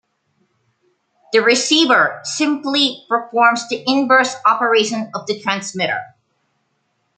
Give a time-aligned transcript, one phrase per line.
[1.31, 6.01] The receiver simply performs the inverse operation of the transmitter.